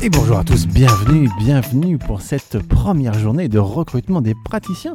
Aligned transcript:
Et 0.00 0.10
bonjour 0.10 0.38
à 0.38 0.44
tous, 0.44 0.66
bienvenue, 0.66 1.28
bienvenue 1.38 1.98
pour 1.98 2.20
cette 2.20 2.58
première 2.68 3.14
journée 3.14 3.48
de 3.48 3.58
recrutement 3.58 4.20
des 4.20 4.34
praticiens. 4.44 4.94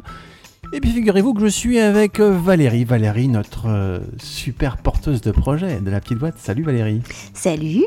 Et 0.72 0.80
puis 0.80 0.90
figurez-vous 0.90 1.34
que 1.34 1.42
je 1.42 1.46
suis 1.46 1.78
avec 1.78 2.20
euh, 2.20 2.30
Valérie, 2.36 2.84
Valérie, 2.84 3.28
notre 3.28 3.66
euh, 3.68 4.00
super 4.18 4.78
porteuse 4.78 5.20
de 5.20 5.30
projet 5.30 5.80
de 5.80 5.90
la 5.90 6.00
petite 6.00 6.18
boîte. 6.18 6.38
Salut 6.38 6.62
Valérie. 6.62 7.02
Salut, 7.34 7.84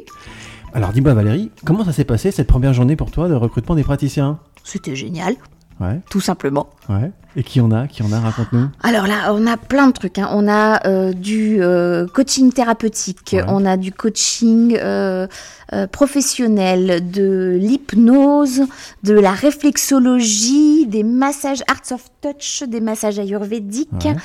Alors 0.74 0.94
dis-moi 0.94 1.14
Valérie, 1.16 1.52
comment 1.66 1.84
ça 1.84 1.92
s'est 1.92 2.06
passé 2.06 2.30
cette 2.32 2.48
première 2.48 2.74
journée 2.74 2.96
pour 2.96 3.10
toi 3.10 3.28
de 3.28 3.34
recrutement 3.34 3.76
des 3.76 3.84
praticiens? 3.84 4.40
C'était 4.64 4.96
génial, 4.96 5.36
Ouais, 5.80 6.00
tout 6.10 6.22
simplement. 6.22 6.70
ouais. 6.90 7.12
Et 7.40 7.44
qui 7.44 7.62
en 7.62 7.72
a 7.72 7.86
Qui 7.88 8.02
en 8.02 8.12
a 8.12 8.20
Raconte-nous. 8.20 8.68
Alors 8.82 9.06
là, 9.06 9.32
on 9.32 9.46
a 9.46 9.58
plein 9.58 9.86
de 9.88 9.94
trucs. 9.94 10.18
hein. 10.18 10.28
On 10.34 10.48
a 10.48 10.86
euh, 10.88 11.14
du 11.14 11.62
euh, 11.62 12.08
coaching 12.08 12.52
thérapeutique, 12.52 13.30
Ouais. 13.34 13.44
on 13.48 13.64
a 13.64 13.78
du 13.78 13.92
coaching 13.92 14.76
euh, 14.82 15.28
euh, 15.72 15.86
professionnel, 15.86 17.12
de 17.12 17.56
l'hypnose, 17.62 18.64
de 19.04 19.14
la 19.14 19.32
réflexologie, 19.32 20.88
des 20.88 21.04
massages 21.04 21.62
Arts 21.68 21.92
of 21.92 22.06
Touch, 22.22 22.64
des 22.68 22.82
massages 22.82 23.20
ayurvédiques. 23.20 23.92
Ouais. 24.06 24.16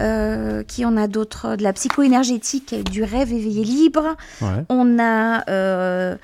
Euh, 0.00 0.62
qui 0.62 0.84
en 0.86 0.96
a 0.96 1.08
d'autres 1.08 1.56
De 1.56 1.62
la 1.62 1.72
psycho-énergétique, 1.74 2.74
du 2.90 3.02
rêve 3.02 3.32
éveillé 3.32 3.64
libre. 3.64 4.16
Ouais. 4.40 4.64
On 4.70 4.98
a 4.98 5.44
euh, 5.50 6.16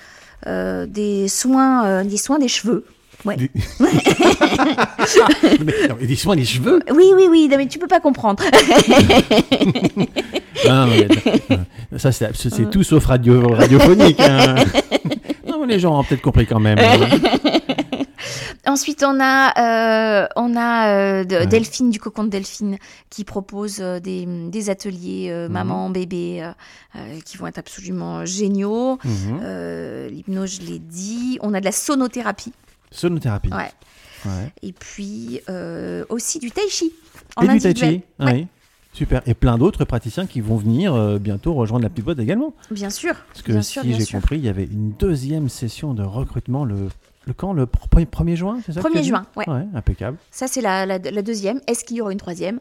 euh, 0.46 0.86
des 0.86 1.28
soins, 1.28 1.84
euh, 1.86 2.04
des 2.04 2.16
soins 2.16 2.38
des 2.38 2.48
cheveux. 2.48 2.84
Ouais. 3.24 3.36
Des- 3.36 3.50
mais, 5.64 5.88
non, 5.88 5.96
mais 6.00 6.14
soins 6.16 6.36
des 6.36 6.44
cheveux 6.44 6.80
Oui, 6.94 7.10
oui, 7.16 7.26
oui, 7.28 7.48
non, 7.50 7.56
mais 7.56 7.66
tu 7.66 7.78
peux 7.78 7.88
pas 7.88 8.00
comprendre. 8.00 8.42
Ah. 10.68 10.86
Ça, 11.96 12.10
c'est 12.12 12.70
tout 12.70 12.82
sauf 12.82 13.06
radio, 13.06 13.48
radiophonique. 13.54 14.20
hein. 14.20 14.56
Non, 15.46 15.60
mais 15.64 15.74
les 15.74 15.80
gens 15.80 15.98
ont 15.98 16.04
peut-être 16.04 16.20
compris 16.20 16.46
quand 16.46 16.58
même. 16.60 16.78
hein. 16.78 17.08
Ensuite, 18.66 19.02
on 19.06 19.18
a, 19.20 20.24
euh, 20.24 20.26
on 20.36 20.54
a 20.56 20.88
euh, 20.88 21.24
de- 21.24 21.36
Ouais. 21.36 21.46
Delphine 21.46 21.90
du 21.90 21.98
Cocon 22.00 22.24
de 22.24 22.28
Delphine 22.28 22.76
qui 23.08 23.24
propose 23.24 23.78
euh, 23.80 24.00
des, 24.00 24.26
des 24.26 24.68
ateliers 24.68 25.30
Mhm. 25.32 25.52
maman, 25.52 25.90
bébé 25.90 26.50
qui 27.24 27.36
vont 27.36 27.46
être 27.46 27.58
absolument 27.58 28.26
géniaux. 28.26 28.98
Euh, 29.42 30.10
L'hypnose, 30.10 30.58
je 30.60 30.66
l'ai 30.70 30.78
dit. 30.80 31.38
On 31.40 31.54
a 31.54 31.60
de 31.60 31.64
la 31.64 31.72
sonothérapie. 31.72 32.52
Sonothérapie. 32.90 33.50
Ouais. 33.52 33.70
Ouais. 34.26 34.52
Et 34.62 34.72
puis 34.72 35.40
euh, 35.48 36.04
aussi 36.08 36.38
du 36.38 36.50
tai 36.50 36.68
chi. 36.68 36.92
en 37.36 37.42
Et 37.42 37.48
du 37.48 37.58
tai 37.60 37.74
chi. 37.74 37.84
Ouais, 37.84 38.32
Oui. 38.32 38.46
Super. 38.94 39.22
Et 39.26 39.34
plein 39.34 39.58
d'autres 39.58 39.84
praticiens 39.84 40.26
qui 40.26 40.40
vont 40.40 40.56
venir 40.56 40.94
euh, 40.94 41.18
bientôt 41.18 41.54
rejoindre 41.54 41.84
la 41.84 41.90
petite 41.90 42.04
boîte 42.06 42.18
également. 42.18 42.54
Bien 42.70 42.90
sûr. 42.90 43.14
Parce 43.28 43.42
que 43.42 43.52
bien 43.52 43.62
si 43.62 43.78
j'ai 43.94 44.06
compris, 44.06 44.38
il 44.38 44.44
y 44.44 44.48
avait 44.48 44.64
une 44.64 44.92
deuxième 44.92 45.48
session 45.48 45.94
de 45.94 46.02
recrutement 46.02 46.64
le, 46.64 46.88
le 47.26 47.32
quand? 47.32 47.52
Le 47.52 47.66
1er 47.66 48.34
juin, 48.34 48.58
c'est 48.64 48.72
ça 48.72 48.80
que 48.82 48.88
tu 48.88 48.94
1er 48.94 48.98
as 48.98 49.02
dit 49.02 49.08
juin, 49.08 49.26
ouais. 49.36 49.48
Ouais, 49.48 49.66
impeccable. 49.74 50.16
Ça, 50.32 50.48
c'est 50.48 50.62
la, 50.62 50.84
la, 50.86 50.98
la 50.98 51.22
deuxième. 51.22 51.60
Est-ce 51.68 51.84
qu'il 51.84 51.98
y 51.98 52.00
aura 52.00 52.10
une 52.10 52.18
troisième? 52.18 52.58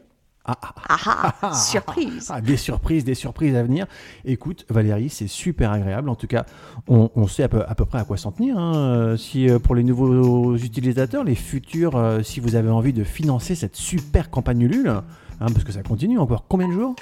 Ah, 0.48 0.56
ah, 0.88 1.34
Ah 1.42 1.54
surprise. 1.54 2.28
ah, 2.34 2.40
des 2.42 2.56
surprises, 2.58 3.04
des 3.04 3.16
surprises 3.16 3.56
à 3.56 3.64
venir. 3.64 3.86
Écoute, 4.26 4.66
Valérie, 4.70 5.10
c'est 5.10 5.28
super 5.28 5.72
agréable. 5.72 6.08
En 6.10 6.16
tout 6.16 6.28
cas, 6.28 6.46
on, 6.88 7.10
on 7.16 7.28
sait 7.28 7.44
à 7.44 7.50
peu, 7.50 7.64
à 7.68 7.76
peu 7.76 7.86
près 7.86 8.00
à 8.00 8.04
quoi 8.06 8.16
s'en 8.18 8.32
tenir. 8.32 8.58
hein. 8.58 9.16
Si 9.18 9.50
euh, 9.50 9.60
pour 9.60 9.76
les 9.76 9.84
nouveaux 9.84 10.56
utilisateurs, 10.56 11.24
les 11.24 11.36
futurs, 11.36 11.96
euh, 11.96 12.24
si 12.24 12.40
vous 12.40 12.56
avez 12.56 12.70
envie 12.70 12.94
de 12.94 13.04
financer 13.04 13.56
cette 13.56 13.76
super 13.76 14.30
campagne 14.30 14.62
Ulule, 14.62 14.88
hein, 14.90 15.04
parce 15.40 15.64
que 15.64 15.72
ça 15.72 15.84
continue 15.84 16.18
encore 16.18 16.46
combien 16.48 16.68
de 16.70 16.74
jours? 16.74 16.96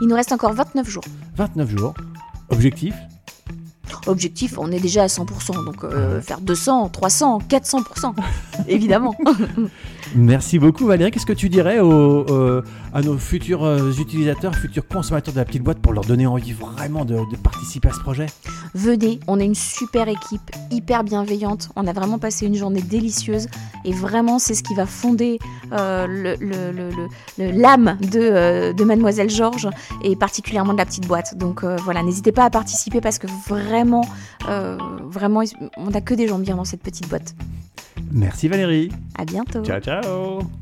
Il 0.00 0.08
nous 0.08 0.14
reste 0.14 0.32
encore 0.32 0.52
29 0.52 0.88
jours. 0.88 1.04
29 1.36 1.68
jours. 1.70 1.94
Objectif? 2.50 2.94
Objectif, 4.06 4.58
on 4.58 4.72
est 4.72 4.80
déjà 4.80 5.04
à 5.04 5.06
100%, 5.06 5.64
donc 5.64 5.84
euh, 5.84 6.20
faire 6.20 6.40
200, 6.40 6.88
300, 6.88 7.38
400%, 7.48 8.14
évidemment. 8.68 9.14
Merci 10.14 10.58
beaucoup 10.58 10.86
Valérie. 10.86 11.10
Qu'est-ce 11.10 11.26
que 11.26 11.32
tu 11.32 11.48
dirais 11.48 11.78
euh, 11.78 12.62
à 12.92 13.00
nos 13.00 13.16
futurs 13.16 13.64
euh, 13.64 13.92
utilisateurs, 13.92 14.54
futurs 14.54 14.86
consommateurs 14.86 15.32
de 15.32 15.38
la 15.38 15.44
petite 15.44 15.62
boîte 15.62 15.78
pour 15.78 15.92
leur 15.92 16.04
donner 16.04 16.26
envie 16.26 16.52
vraiment 16.52 17.04
de 17.04 17.36
participer 17.42 17.88
à 17.88 17.92
ce 17.92 18.00
projet? 18.00 18.26
Venez, 18.74 19.20
on 19.26 19.38
est 19.40 19.44
une 19.44 19.54
super 19.54 20.08
équipe, 20.08 20.50
hyper 20.70 21.04
bienveillante. 21.04 21.68
On 21.76 21.86
a 21.86 21.92
vraiment 21.92 22.18
passé 22.18 22.46
une 22.46 22.54
journée 22.54 22.82
délicieuse 22.82 23.48
et 23.84 23.92
vraiment, 23.92 24.38
c'est 24.38 24.54
ce 24.54 24.62
qui 24.62 24.74
va 24.74 24.86
fonder 24.86 25.38
euh, 25.72 26.06
le- 26.06 26.36
le- 26.40 26.72
le- 26.72 26.90
le- 26.90 27.08
le- 27.38 27.50
l'âme 27.60 27.98
de, 28.00 28.20
euh, 28.20 28.72
de 28.72 28.84
Mademoiselle 28.84 29.30
Georges 29.30 29.68
et 30.02 30.16
particulièrement 30.16 30.72
de 30.72 30.78
la 30.78 30.86
petite 30.86 31.06
boîte. 31.06 31.36
Donc 31.36 31.64
euh, 31.64 31.76
voilà, 31.84 32.02
n'hésitez 32.02 32.32
pas 32.32 32.44
à 32.44 32.50
participer 32.50 33.00
parce 33.00 33.18
que 33.18 33.26
vraiment, 33.48 34.04
vraiment, 35.04 35.42
on 35.76 35.90
n'a 35.90 36.00
que 36.00 36.14
des 36.14 36.28
gens 36.28 36.38
bien 36.38 36.56
dans 36.56 36.64
cette 36.64 36.82
petite 36.82 37.08
boîte. 37.08 37.34
Merci 38.10 38.48
Valérie. 38.48 38.90
À 39.18 39.24
bientôt. 39.24 39.62
Ciao 39.64 39.80
ciao 39.80 40.61